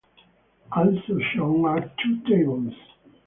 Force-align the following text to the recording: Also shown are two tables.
Also 0.75 1.19
shown 1.35 1.63
are 1.65 1.91
two 2.03 2.21
tables. 2.27 2.73